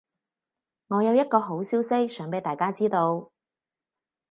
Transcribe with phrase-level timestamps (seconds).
[0.87, 3.29] 我有一個好消息想畀大家知道